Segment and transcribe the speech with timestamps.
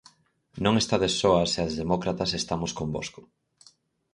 [0.63, 3.19] Non estades soas e as demócratas estamos convosco.